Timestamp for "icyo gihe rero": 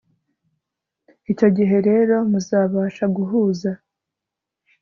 1.31-2.15